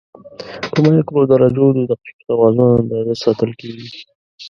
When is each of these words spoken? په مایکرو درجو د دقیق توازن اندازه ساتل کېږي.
په 0.71 0.77
مایکرو 0.85 1.21
درجو 1.31 1.65
د 1.75 1.79
دقیق 1.89 2.17
توازن 2.29 2.69
اندازه 2.79 3.13
ساتل 3.23 3.51
کېږي. 3.61 3.89